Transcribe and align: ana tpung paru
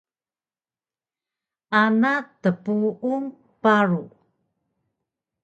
ana 1.81 2.13
tpung 2.41 3.25
paru 3.61 4.03